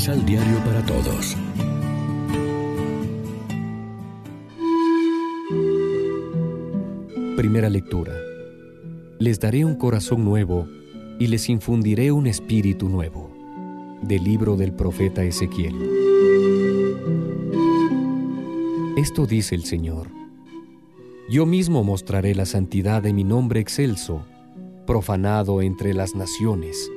Misal 0.00 0.24
Diario 0.24 0.56
para 0.64 0.82
Todos. 0.86 1.36
Primera 7.36 7.68
lectura. 7.68 8.14
Les 9.18 9.38
daré 9.38 9.66
un 9.66 9.74
corazón 9.74 10.24
nuevo 10.24 10.66
y 11.18 11.26
les 11.26 11.50
infundiré 11.50 12.12
un 12.12 12.26
espíritu 12.26 12.88
nuevo. 12.88 13.30
Del 14.00 14.24
libro 14.24 14.56
del 14.56 14.72
profeta 14.72 15.22
Ezequiel. 15.22 15.76
Esto 18.96 19.26
dice 19.26 19.54
el 19.54 19.64
Señor. 19.64 20.08
Yo 21.28 21.44
mismo 21.44 21.84
mostraré 21.84 22.34
la 22.34 22.46
santidad 22.46 23.02
de 23.02 23.12
mi 23.12 23.24
nombre 23.24 23.60
excelso, 23.60 24.24
profanado 24.86 25.60
entre 25.60 25.92
las 25.92 26.14
naciones 26.14 26.90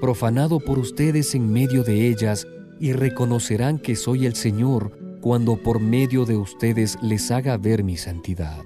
profanado 0.00 0.60
por 0.60 0.78
ustedes 0.78 1.34
en 1.34 1.52
medio 1.52 1.82
de 1.82 2.08
ellas, 2.08 2.46
y 2.80 2.92
reconocerán 2.92 3.78
que 3.78 3.96
soy 3.96 4.26
el 4.26 4.34
Señor 4.34 4.98
cuando 5.20 5.56
por 5.56 5.80
medio 5.80 6.24
de 6.24 6.36
ustedes 6.36 6.98
les 7.02 7.30
haga 7.30 7.56
ver 7.56 7.82
mi 7.82 7.96
santidad. 7.96 8.64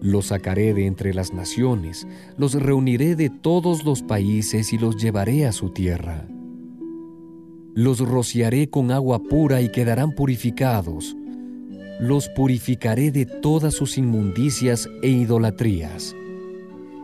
Los 0.00 0.26
sacaré 0.26 0.74
de 0.74 0.86
entre 0.86 1.12
las 1.12 1.32
naciones, 1.32 2.06
los 2.36 2.54
reuniré 2.54 3.16
de 3.16 3.30
todos 3.30 3.84
los 3.84 4.02
países 4.02 4.72
y 4.72 4.78
los 4.78 4.96
llevaré 4.96 5.46
a 5.46 5.52
su 5.52 5.70
tierra. 5.70 6.26
Los 7.74 8.00
rociaré 8.00 8.70
con 8.70 8.90
agua 8.92 9.22
pura 9.22 9.60
y 9.60 9.70
quedarán 9.70 10.12
purificados. 10.12 11.16
Los 12.00 12.28
purificaré 12.28 13.10
de 13.10 13.26
todas 13.26 13.74
sus 13.74 13.98
inmundicias 13.98 14.88
e 15.02 15.08
idolatrías 15.08 16.14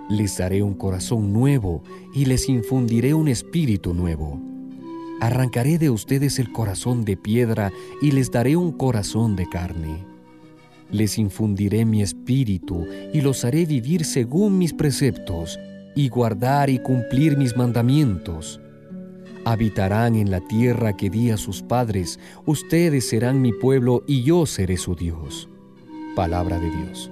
les 0.08 0.36
daré 0.36 0.62
un 0.62 0.74
corazón 0.74 1.32
nuevo 1.32 1.82
y 2.14 2.26
les 2.26 2.48
infundiré 2.48 3.14
un 3.14 3.28
espíritu 3.28 3.94
nuevo. 3.94 4.53
Arrancaré 5.20 5.78
de 5.78 5.90
ustedes 5.90 6.38
el 6.38 6.52
corazón 6.52 7.04
de 7.04 7.16
piedra 7.16 7.72
y 8.02 8.10
les 8.10 8.30
daré 8.30 8.56
un 8.56 8.72
corazón 8.72 9.36
de 9.36 9.48
carne. 9.48 10.04
Les 10.90 11.18
infundiré 11.18 11.84
mi 11.84 12.02
espíritu 12.02 12.86
y 13.12 13.20
los 13.20 13.44
haré 13.44 13.64
vivir 13.64 14.04
según 14.04 14.58
mis 14.58 14.72
preceptos 14.72 15.58
y 15.94 16.08
guardar 16.08 16.70
y 16.70 16.78
cumplir 16.78 17.36
mis 17.36 17.56
mandamientos. 17.56 18.60
Habitarán 19.44 20.14
en 20.14 20.30
la 20.30 20.40
tierra 20.40 20.96
que 20.96 21.10
di 21.10 21.30
a 21.30 21.36
sus 21.36 21.62
padres, 21.62 22.18
ustedes 22.46 23.08
serán 23.08 23.42
mi 23.42 23.52
pueblo 23.52 24.02
y 24.06 24.22
yo 24.22 24.46
seré 24.46 24.76
su 24.76 24.94
Dios. 24.94 25.48
Palabra 26.16 26.58
de 26.58 26.70
Dios. 26.70 27.10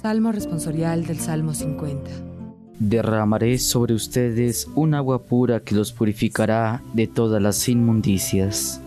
Salmo 0.00 0.32
responsorial 0.32 1.04
del 1.04 1.18
Salmo 1.18 1.52
50. 1.52 2.10
Derramaré 2.78 3.58
sobre 3.58 3.92
ustedes 3.92 4.66
un 4.74 4.94
agua 4.94 5.24
pura 5.24 5.60
que 5.60 5.74
los 5.74 5.92
purificará 5.92 6.82
de 6.94 7.06
todas 7.06 7.42
las 7.42 7.68
inmundicias. 7.68 8.80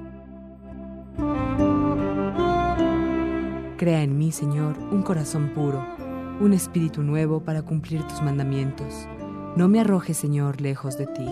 Crea 3.77 4.01
en 4.01 4.17
mí, 4.17 4.31
Señor, 4.31 4.75
un 4.91 5.03
corazón 5.03 5.51
puro, 5.53 5.85
un 6.41 6.51
espíritu 6.51 7.03
nuevo 7.03 7.41
para 7.41 7.61
cumplir 7.61 8.01
tus 8.07 8.23
mandamientos. 8.23 9.07
No 9.55 9.67
me 9.67 9.81
arrojes, 9.81 10.17
Señor, 10.17 10.61
lejos 10.61 10.97
de 10.97 11.05
ti, 11.05 11.29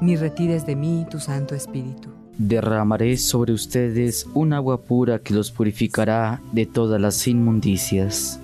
ni 0.00 0.16
retires 0.16 0.66
de 0.66 0.74
mí 0.74 1.06
tu 1.08 1.20
Santo 1.20 1.54
Espíritu. 1.54 2.08
Derramaré 2.36 3.16
sobre 3.16 3.52
ustedes 3.52 4.26
un 4.34 4.52
agua 4.52 4.80
pura 4.82 5.20
que 5.20 5.34
los 5.34 5.52
purificará 5.52 6.42
de 6.50 6.66
todas 6.66 7.00
las 7.00 7.28
inmundicias. 7.28 8.40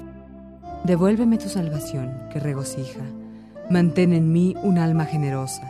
Devuélveme 0.85 1.37
tu 1.37 1.51
salvación, 1.51 2.11
que 2.33 2.41
regocija. 2.41 3.05
Mantén 3.69 4.15
en 4.15 4.33
mí 4.33 4.55
un 4.63 4.79
alma 4.79 5.05
generosa. 5.05 5.63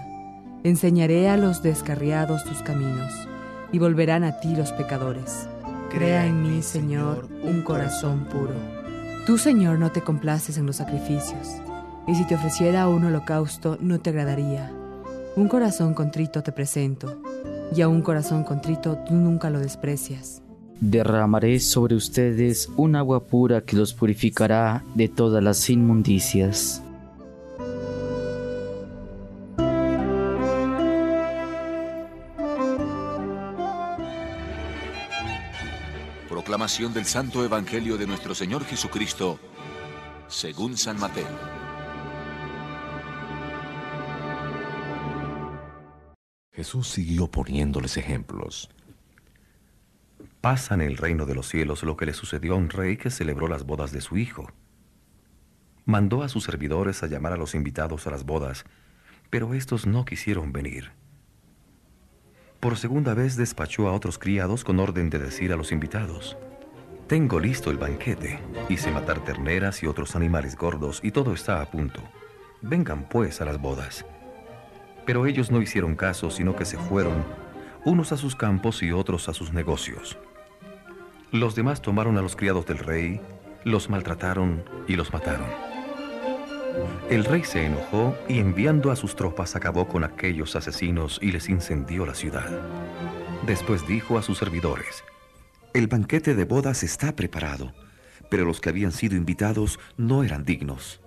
Enseñaré 0.63 1.29
a 1.29 1.37
los 1.37 1.63
descarriados 1.63 2.45
tus 2.45 2.63
caminos, 2.63 3.13
y 3.73 3.81
volverán 3.81 4.23
a 4.23 4.39
ti 4.39 4.55
los 4.55 4.71
pecadores. 4.71 5.49
Crea 5.91 6.27
en 6.27 6.43
mí, 6.43 6.63
Señor, 6.63 7.29
un 7.43 7.63
corazón 7.63 8.27
puro. 8.27 8.55
Tú, 9.27 9.37
Señor, 9.37 9.81
no 9.81 9.91
te 9.91 10.01
complaces 10.01 10.59
en 10.59 10.67
los 10.67 10.77
sacrificios, 10.77 11.61
y 12.07 12.15
si 12.15 12.25
te 12.27 12.37
ofreciera 12.37 12.87
un 12.87 13.05
holocausto 13.05 13.79
no 13.81 13.99
te 13.99 14.11
agradaría. 14.11 14.71
Un 15.35 15.49
corazón 15.49 15.93
contrito 15.93 16.45
te 16.45 16.53
presento, 16.53 17.21
y 17.75 17.83
a 17.83 17.89
un 17.89 18.03
corazón 18.03 18.45
contrito 18.45 18.99
tú 18.99 19.15
nunca 19.15 19.51
lo 19.51 19.59
desprecias 19.59 20.41
derramaré 20.81 21.61
sobre 21.61 21.95
ustedes 21.95 22.69
un 22.77 22.97
agua 22.97 23.25
pura 23.27 23.61
que 23.63 23.77
los 23.77 23.93
purificará 23.93 24.83
de 24.95 25.09
todas 25.09 25.43
las 25.43 25.69
inmundicias. 25.69 26.83
Proclamación 36.29 36.95
del 36.95 37.05
Santo 37.05 37.45
Evangelio 37.45 37.99
de 37.99 38.07
nuestro 38.07 38.35
Señor 38.35 38.65
Jesucristo, 38.65 39.39
según 40.27 40.77
San 40.77 40.99
Mateo. 40.99 41.27
Jesús 46.53 46.89
siguió 46.89 47.29
poniéndoles 47.29 47.97
ejemplos 47.97 48.69
Pasa 50.41 50.75
en 50.75 50.81
el 50.81 50.97
reino 50.97 51.27
de 51.27 51.35
los 51.35 51.49
cielos 51.49 51.83
lo 51.83 51.99
que 51.99 52.07
le 52.07 52.15
sucedió 52.15 52.55
a 52.55 52.57
un 52.57 52.71
rey 52.71 52.97
que 52.97 53.11
celebró 53.11 53.47
las 53.47 53.65
bodas 53.67 53.93
de 53.93 54.01
su 54.01 54.17
hijo. 54.17 54.51
Mandó 55.85 56.23
a 56.23 56.31
sus 56.31 56.45
servidores 56.45 57.03
a 57.03 57.09
llamar 57.09 57.35
a 57.35 57.37
los 57.37 57.55
invitados 57.55 58.07
a 58.07 58.11
las 58.11 58.25
bodas, 58.25 58.65
pero 59.29 59.53
estos 59.53 59.87
no 59.87 60.07
quisieron 60.07 60.51
venir. 60.53 60.93
Por 62.59 62.79
segunda 62.79 63.13
vez 63.13 63.37
despachó 63.37 63.89
a 63.89 63.93
otros 63.93 64.19
criados 64.19 64.65
con 64.65 64.81
orden 64.81 65.11
de 65.11 65.19
decir 65.19 65.53
a 65.53 65.57
los 65.57 65.73
invitados, 65.73 66.39
Tengo 67.07 67.39
listo 67.39 67.71
el 67.71 67.77
banquete, 67.77 68.41
hice 68.69 68.91
matar 68.93 69.23
terneras 69.25 69.83
y 69.83 69.87
otros 69.89 70.17
animales 70.17 70.57
gordos 70.57 71.01
y 71.03 71.11
todo 71.11 71.35
está 71.35 71.61
a 71.61 71.71
punto. 71.71 72.03
Vengan 72.63 73.09
pues 73.09 73.41
a 73.41 73.45
las 73.45 73.61
bodas. 73.61 74.07
Pero 75.05 75.27
ellos 75.27 75.51
no 75.51 75.61
hicieron 75.61 75.97
caso, 75.97 76.31
sino 76.31 76.57
que 76.57 76.65
se 76.65 76.79
fueron, 76.79 77.25
unos 77.85 78.13
a 78.13 78.17
sus 78.17 78.37
campos 78.37 78.83
y 78.83 78.93
otros 78.93 79.29
a 79.29 79.35
sus 79.35 79.53
negocios. 79.53 80.19
Los 81.33 81.55
demás 81.55 81.81
tomaron 81.81 82.19
a 82.19 82.23
los 82.23 82.35
criados 82.35 82.67
del 82.67 82.79
rey, 82.79 83.21
los 83.63 83.89
maltrataron 83.89 84.65
y 84.89 84.97
los 84.97 85.13
mataron. 85.13 85.47
El 87.09 87.25
rey 87.25 87.45
se 87.45 87.67
enojó 87.67 88.17
y 88.29 88.41
enviando 88.41 88.91
a 88.91 88.97
sus 88.97 89.15
tropas 89.15 89.55
acabó 89.55 89.87
con 89.87 90.03
aquellos 90.03 90.57
asesinos 90.57 91.21
y 91.23 91.31
les 91.31 91.49
incendió 91.49 92.05
la 92.05 92.15
ciudad. 92.15 92.51
Después 93.47 93.87
dijo 93.87 94.19
a 94.19 94.23
sus 94.23 94.39
servidores, 94.39 95.05
El 95.73 95.87
banquete 95.87 96.35
de 96.35 96.45
bodas 96.45 96.83
está 96.83 97.15
preparado, 97.15 97.75
pero 98.29 98.45
los 98.45 98.61
que 98.61 98.71
habían 98.71 98.91
sido 98.91 99.15
invitados 99.15 99.79
no 99.97 100.25
eran 100.25 100.45
dignos. 100.45 101.01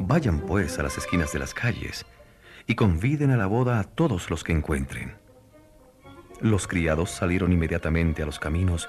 Vayan 0.00 0.40
pues 0.40 0.78
a 0.78 0.82
las 0.82 0.98
esquinas 0.98 1.32
de 1.32 1.38
las 1.38 1.54
calles 1.54 2.04
y 2.66 2.74
conviden 2.74 3.30
a 3.30 3.38
la 3.38 3.46
boda 3.46 3.80
a 3.80 3.84
todos 3.84 4.28
los 4.28 4.44
que 4.44 4.52
encuentren. 4.52 5.14
Los 6.42 6.66
criados 6.66 7.10
salieron 7.10 7.52
inmediatamente 7.52 8.22
a 8.22 8.26
los 8.26 8.38
caminos 8.38 8.88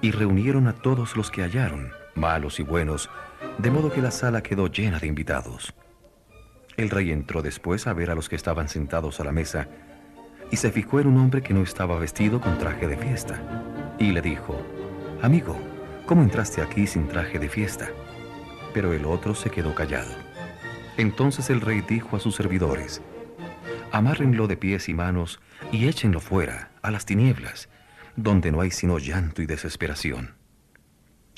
y 0.00 0.10
reunieron 0.10 0.66
a 0.66 0.72
todos 0.72 1.16
los 1.16 1.30
que 1.30 1.42
hallaron, 1.42 1.90
malos 2.14 2.60
y 2.60 2.62
buenos, 2.62 3.10
de 3.58 3.70
modo 3.70 3.92
que 3.92 4.02
la 4.02 4.10
sala 4.10 4.42
quedó 4.42 4.68
llena 4.68 4.98
de 4.98 5.06
invitados. 5.06 5.74
El 6.76 6.90
rey 6.90 7.10
entró 7.10 7.42
después 7.42 7.86
a 7.86 7.94
ver 7.94 8.10
a 8.10 8.14
los 8.14 8.28
que 8.28 8.36
estaban 8.36 8.68
sentados 8.68 9.20
a 9.20 9.24
la 9.24 9.32
mesa 9.32 9.68
y 10.50 10.56
se 10.56 10.70
fijó 10.70 11.00
en 11.00 11.08
un 11.08 11.18
hombre 11.18 11.42
que 11.42 11.54
no 11.54 11.62
estaba 11.62 11.98
vestido 11.98 12.40
con 12.40 12.58
traje 12.58 12.86
de 12.86 12.96
fiesta 12.96 13.40
y 13.98 14.12
le 14.12 14.20
dijo, 14.20 14.60
Amigo, 15.22 15.56
¿cómo 16.06 16.22
entraste 16.22 16.60
aquí 16.60 16.86
sin 16.86 17.08
traje 17.08 17.38
de 17.38 17.48
fiesta? 17.48 17.88
Pero 18.74 18.92
el 18.92 19.06
otro 19.06 19.34
se 19.34 19.50
quedó 19.50 19.74
callado. 19.74 20.10
Entonces 20.98 21.50
el 21.50 21.60
rey 21.60 21.80
dijo 21.80 22.16
a 22.16 22.20
sus 22.20 22.36
servidores, 22.36 23.00
Amárrenlo 23.92 24.46
de 24.46 24.56
pies 24.56 24.88
y 24.88 24.94
manos 24.94 25.40
y 25.72 25.88
échenlo 25.88 26.20
fuera, 26.20 26.70
a 26.82 26.90
las 26.90 27.06
tinieblas, 27.06 27.68
donde 28.16 28.50
no 28.50 28.60
hay 28.60 28.70
sino 28.70 28.98
llanto 28.98 29.42
y 29.42 29.46
desesperación. 29.46 30.34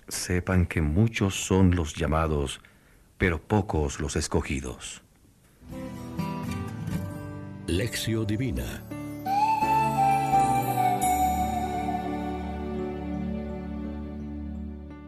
Sepan 0.07 0.67
que 0.67 0.81
muchos 0.81 1.35
son 1.35 1.75
los 1.75 1.95
llamados, 1.95 2.61
pero 3.19 3.41
pocos 3.43 4.01
los 4.01 4.17
escogidos. 4.17 5.03
Lección 7.67 8.27
Divina 8.27 8.83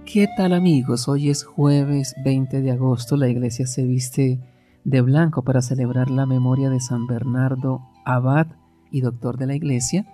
¿Qué 0.05 0.29
tal 0.37 0.53
amigos? 0.55 1.07
Hoy 1.09 1.31
es 1.31 1.45
jueves 1.45 2.17
20 2.25 2.63
de 2.63 2.73
agosto. 2.73 3.17
La 3.17 3.29
iglesia 3.29 3.67
se 3.69 3.85
viste 3.85 4.41
de 4.83 5.01
blanco 5.03 5.43
para 5.43 5.63
celebrar 5.63 6.11
la 6.11 6.27
memoria 6.27 6.69
de 6.69 6.81
San 6.81 7.07
Bernardo, 7.07 7.81
abad 8.05 8.49
y 8.91 9.03
doctor 9.03 9.39
de 9.39 9.47
la 9.47 9.55
iglesia 9.55 10.05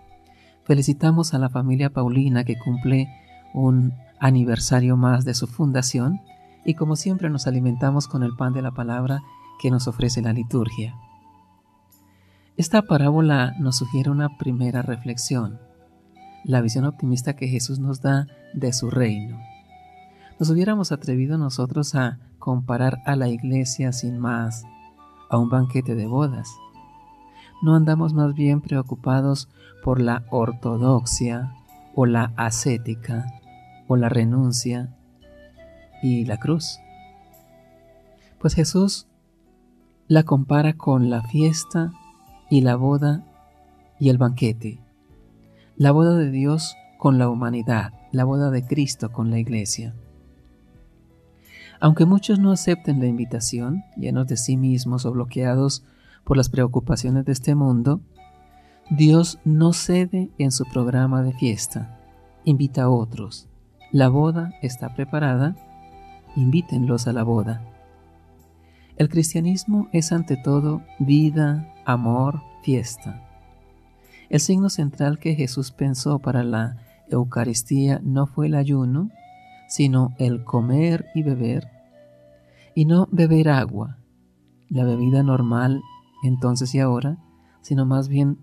felicitamos 0.67 1.33
a 1.33 1.39
la 1.39 1.49
familia 1.49 1.91
Paulina 1.91 2.45
que 2.45 2.59
cumple 2.59 3.09
un 3.55 3.95
aniversario 4.19 4.97
más 4.97 5.25
de 5.25 5.35
su 5.35 5.47
fundación 5.47 6.21
y 6.65 6.75
como 6.75 6.97
siempre 6.97 7.31
nos 7.31 7.47
alimentamos 7.47 8.09
con 8.09 8.23
el 8.23 8.35
pan 8.35 8.53
de 8.53 8.63
la 8.63 8.73
palabra 8.73 9.23
que 9.61 9.71
nos 9.71 9.87
ofrece 9.87 10.21
la 10.23 10.33
liturgia. 10.33 10.95
Esta 12.57 12.83
parábola 12.83 13.55
nos 13.59 13.77
sugiere 13.77 14.11
una 14.11 14.37
primera 14.39 14.83
reflexión, 14.83 15.61
la 16.45 16.61
visión 16.61 16.85
optimista 16.85 17.37
que 17.37 17.49
Jesús 17.49 17.79
nos 17.79 18.01
da 18.01 18.27
de 18.55 18.73
su 18.73 18.91
reino. 18.91 19.39
Nos 20.39 20.51
hubiéramos 20.51 20.91
atrevido 20.91 21.39
nosotros 21.39 21.95
a 21.95 22.19
comparar 22.39 22.99
a 23.07 23.15
la 23.17 23.29
iglesia 23.29 23.93
sin 23.93 24.19
más 24.19 24.65
a 25.31 25.39
un 25.39 25.49
banquete 25.49 25.95
de 25.95 26.07
bodas. 26.07 26.49
No 27.63 27.75
andamos 27.75 28.15
más 28.15 28.35
bien 28.35 28.61
preocupados 28.61 29.49
por 29.83 30.01
la 30.01 30.25
ortodoxia 30.31 31.53
o 31.95 32.07
la 32.07 32.33
ascética 32.37 33.27
o 33.89 33.97
la 33.97 34.09
renuncia 34.09 34.95
y 36.03 36.25
la 36.25 36.39
cruz. 36.39 36.79
Pues 38.39 38.55
Jesús 38.55 39.07
la 40.09 40.23
compara 40.23 40.75
con 40.75 41.11
la 41.11 41.23
fiesta 41.23 41.93
y 42.49 42.61
la 42.61 42.77
boda 42.77 43.25
y 43.99 44.09
el 44.09 44.19
banquete. 44.19 44.79
La 45.77 45.91
boda 45.91 46.15
de 46.15 46.31
Dios 46.31 46.77
con 46.99 47.19
la 47.19 47.29
humanidad, 47.29 47.93
la 48.13 48.25
boda 48.25 48.51
de 48.51 48.65
Cristo 48.65 49.11
con 49.11 49.31
la 49.31 49.39
iglesia. 49.39 49.95
Aunque 51.81 52.07
muchos 52.07 52.39
no 52.39 52.53
acepten 52.53 53.01
la 53.01 53.07
invitación, 53.07 53.85
llenos 53.97 54.27
de 54.29 54.37
sí 54.37 54.57
mismos 54.57 55.05
o 55.07 55.13
bloqueados 55.13 55.85
por 56.27 56.37
las 56.37 56.49
preocupaciones 56.49 57.25
de 57.25 57.33
este 57.33 57.55
mundo, 57.55 58.01
Dios 58.91 59.39
no 59.45 59.73
cede 59.73 60.29
en 60.39 60.51
su 60.51 60.65
programa 60.65 61.23
de 61.23 61.33
fiesta, 61.33 62.01
invita 62.45 62.83
a 62.83 62.91
otros. 62.91 63.49
La 63.93 64.09
boda 64.09 64.53
está 64.61 64.93
preparada, 64.95 65.55
invítenlos 66.35 67.07
a 67.07 67.13
la 67.13 67.23
boda. 67.23 67.63
El 68.97 69.09
cristianismo 69.09 69.89
es 69.93 70.11
ante 70.11 70.37
todo 70.37 70.83
vida, 70.99 71.73
amor, 71.85 72.43
fiesta. 72.63 73.23
El 74.29 74.41
signo 74.41 74.69
central 74.69 75.21
que 75.21 75.37
Jesús 75.37 75.71
pensó 75.71 76.19
para 76.19 76.43
la 76.43 76.79
Eucaristía 77.09 78.01
no 78.03 78.27
fue 78.27 78.49
el 78.49 78.57
ayuno, 78.57 79.11
sino 79.69 80.13
el 80.19 80.43
comer 80.43 81.07
y 81.15 81.23
beber, 81.23 81.69
y 82.75 82.85
no 82.85 83.07
beber 83.13 83.49
agua, 83.49 83.99
la 84.69 84.83
bebida 84.83 85.23
normal 85.23 85.83
entonces 86.27 86.75
y 86.75 86.81
ahora, 86.81 87.19
sino 87.61 87.87
más 87.87 88.09
bien 88.09 88.39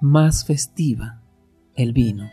más 0.00 0.44
festiva, 0.44 1.20
el 1.74 1.92
vino. 1.92 2.30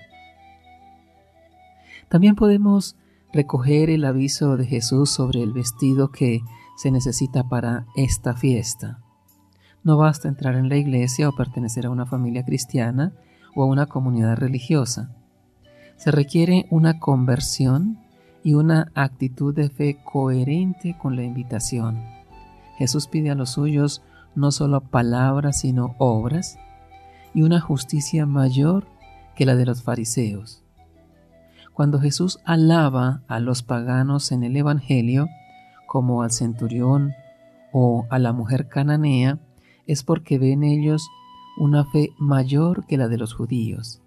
También 2.09 2.35
podemos 2.35 2.95
recoger 3.33 3.89
el 3.89 4.05
aviso 4.05 4.55
de 4.55 4.65
Jesús 4.65 5.09
sobre 5.09 5.43
el 5.43 5.51
vestido 5.51 6.11
que 6.11 6.41
se 6.77 6.91
necesita 6.91 7.49
para 7.49 7.85
esta 7.95 8.35
fiesta. 8.35 8.99
No 9.83 9.97
basta 9.97 10.27
entrar 10.27 10.55
en 10.55 10.69
la 10.69 10.77
iglesia 10.77 11.29
o 11.29 11.35
pertenecer 11.35 11.85
a 11.85 11.89
una 11.89 12.05
familia 12.05 12.43
cristiana 12.43 13.13
o 13.55 13.63
a 13.63 13.65
una 13.65 13.87
comunidad 13.87 14.37
religiosa. 14.37 15.15
Se 15.97 16.11
requiere 16.11 16.67
una 16.69 16.99
conversión 16.99 17.99
y 18.43 18.53
una 18.53 18.91
actitud 18.95 19.53
de 19.53 19.69
fe 19.69 19.99
coherente 20.03 20.95
con 20.97 21.15
la 21.15 21.23
invitación. 21.23 22.01
Jesús 22.77 23.07
pide 23.07 23.31
a 23.31 23.35
los 23.35 23.51
suyos 23.51 24.03
no 24.37 24.51
solo 24.51 24.81
palabras, 24.81 25.59
sino 25.61 25.95
obras, 25.97 26.57
y 27.33 27.41
una 27.41 27.59
justicia 27.59 28.25
mayor 28.25 28.87
que 29.35 29.45
la 29.45 29.55
de 29.55 29.65
los 29.65 29.83
fariseos. 29.83 30.63
Cuando 31.73 31.99
Jesús 31.99 32.39
alaba 32.45 33.23
a 33.27 33.39
los 33.39 33.63
paganos 33.63 34.31
en 34.31 34.43
el 34.43 34.55
Evangelio, 34.55 35.27
como 35.87 36.21
al 36.21 36.31
centurión 36.31 37.13
o 37.71 38.05
a 38.09 38.19
la 38.19 38.31
mujer 38.31 38.67
cananea, 38.67 39.39
es 39.87 40.03
porque 40.03 40.37
ve 40.37 40.51
en 40.51 40.63
ellos 40.63 41.09
una 41.57 41.85
fe 41.85 42.09
mayor 42.19 42.85
que 42.85 42.97
la 42.97 43.07
de 43.07 43.17
los 43.17 43.33
judíos. 43.33 44.01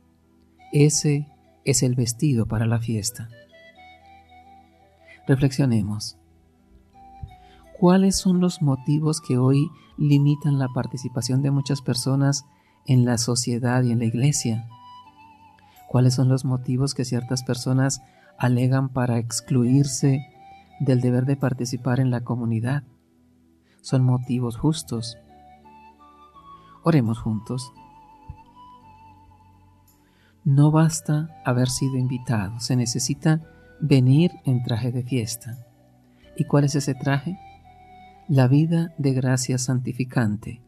Ese 0.72 1.26
es 1.64 1.82
el 1.82 1.94
vestido 1.96 2.46
para 2.46 2.66
la 2.66 2.78
fiesta. 2.78 3.28
Reflexionemos. 5.26 6.19
¿Cuáles 7.80 8.18
son 8.18 8.40
los 8.40 8.60
motivos 8.60 9.22
que 9.22 9.38
hoy 9.38 9.70
limitan 9.96 10.58
la 10.58 10.68
participación 10.68 11.40
de 11.40 11.50
muchas 11.50 11.80
personas 11.80 12.44
en 12.84 13.06
la 13.06 13.16
sociedad 13.16 13.82
y 13.82 13.90
en 13.90 14.00
la 14.00 14.04
iglesia? 14.04 14.68
¿Cuáles 15.88 16.12
son 16.12 16.28
los 16.28 16.44
motivos 16.44 16.92
que 16.92 17.06
ciertas 17.06 17.42
personas 17.42 18.02
alegan 18.36 18.90
para 18.90 19.16
excluirse 19.16 20.20
del 20.80 21.00
deber 21.00 21.24
de 21.24 21.36
participar 21.36 22.00
en 22.00 22.10
la 22.10 22.20
comunidad? 22.20 22.82
Son 23.80 24.04
motivos 24.04 24.58
justos. 24.58 25.16
Oremos 26.84 27.18
juntos. 27.18 27.72
No 30.44 30.70
basta 30.70 31.30
haber 31.46 31.70
sido 31.70 31.96
invitado, 31.96 32.60
se 32.60 32.76
necesita 32.76 33.40
venir 33.80 34.32
en 34.44 34.62
traje 34.64 34.92
de 34.92 35.02
fiesta. 35.02 35.56
¿Y 36.36 36.44
cuál 36.44 36.64
es 36.64 36.74
ese 36.74 36.94
traje? 36.94 37.38
La 38.30 38.46
vida 38.46 38.94
de 38.96 39.12
gracia 39.12 39.58
santificante. 39.58 40.62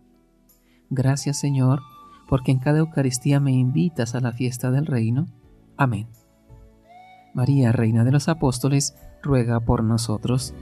Gracias 0.91 1.39
Señor, 1.39 1.79
porque 2.29 2.51
en 2.51 2.59
cada 2.59 2.81
Eucaristía 2.81 3.39
me 3.39 3.53
invitas 3.53 4.17
a 4.17 4.21
la 4.21 4.33
fiesta 4.33 4.73
del 4.73 4.85
reino. 4.85 5.29
Amén. 5.77 6.09
María, 7.35 7.71
Reina 7.71 8.03
de 8.03 8.11
los 8.11 8.29
Apóstoles, 8.29 8.97
ruega 9.23 9.61
por 9.61 9.85
nosotros. 9.85 10.55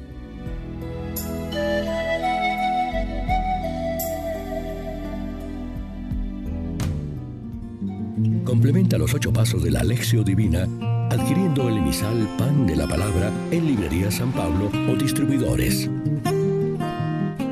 Complementa 8.44 8.99
los 8.99 9.14
ocho 9.14 9.32
pasos 9.32 9.62
de 9.62 9.70
la 9.70 9.81
Alexio 9.81 10.23
Divina 10.23 10.69
adquiriendo 11.08 11.67
el 11.70 11.79
emisal 11.79 12.29
Pan 12.37 12.67
de 12.67 12.76
la 12.76 12.87
Palabra 12.87 13.32
en 13.50 13.67
Librería 13.67 14.11
San 14.11 14.32
Pablo 14.32 14.70
o 14.87 14.97
distribuidores. 14.97 15.88